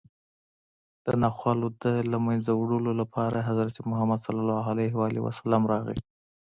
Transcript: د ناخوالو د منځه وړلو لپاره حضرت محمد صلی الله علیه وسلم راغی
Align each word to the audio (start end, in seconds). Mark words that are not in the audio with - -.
د 1.05 1.07
ناخوالو 1.23 1.67
د 1.83 1.85
منځه 2.25 2.51
وړلو 2.55 2.91
لپاره 3.01 3.45
حضرت 3.49 3.75
محمد 3.89 4.19
صلی 4.25 4.39
الله 4.43 4.63
علیه 4.73 5.19
وسلم 5.27 5.61
راغی 5.71 5.97